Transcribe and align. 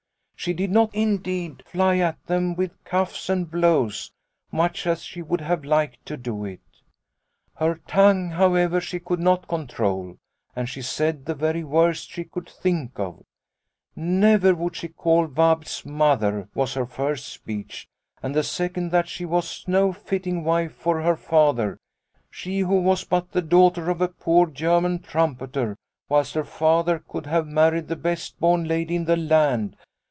She 0.43 0.53
did 0.55 0.71
not 0.71 0.89
indeed 0.95 1.61
fly 1.67 1.97
at 1.99 2.25
them 2.25 2.55
with 2.55 2.83
cuffs 2.83 3.29
and 3.29 3.47
blows, 3.47 4.11
much 4.51 4.87
as 4.87 5.03
she 5.03 5.21
would 5.21 5.41
have 5.41 5.63
liked 5.63 6.03
to 6.07 6.17
do 6.17 6.43
it." 6.45 6.61
Her 7.59 7.75
tongue, 7.87 8.31
however, 8.31 8.81
she 8.81 8.99
could 8.99 9.19
not 9.19 9.47
control, 9.47 10.17
and 10.55 10.67
she 10.67 10.81
said 10.81 11.25
the 11.25 11.35
very 11.35 11.63
worst 11.63 12.09
she 12.09 12.23
could 12.23 12.49
think 12.49 12.97
of. 12.99 13.21
Never 13.95 14.55
would 14.55 14.75
she 14.75 14.87
call 14.87 15.27
Vabitz' 15.27 15.85
Mother' 16.01 16.49
was 16.55 16.73
her 16.73 16.87
first 16.87 17.27
speech, 17.27 17.85
and 18.23 18.33
the 18.33 18.41
second 18.41 18.89
that 18.89 19.07
she 19.07 19.25
was 19.25 19.63
no 19.67 19.93
fitting 19.93 20.43
wife 20.43 20.73
for 20.73 21.03
her 21.03 21.15
Father, 21.17 21.77
she 22.31 22.61
who 22.61 22.81
was 22.81 23.03
but 23.03 23.31
the 23.31 23.43
daughter 23.43 23.91
of 23.91 24.01
a 24.01 24.07
poor 24.07 24.47
German 24.47 25.03
trumpeter, 25.03 25.75
whilst 26.09 26.33
her 26.33 26.43
Father 26.43 26.97
could 27.07 27.27
have 27.27 27.45
married 27.45 27.87
the 27.87 27.95
best 27.95 28.39
born 28.39 28.63
lady 28.67 28.95
in 28.95 29.05
the 29.05 29.15
land. 29.15 29.75